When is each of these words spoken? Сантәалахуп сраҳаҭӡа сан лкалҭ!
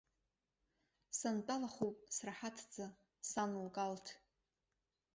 Сантәалахуп 1.17 1.97
сраҳаҭӡа 2.15 2.85
сан 3.29 3.51
лкалҭ! 3.65 4.05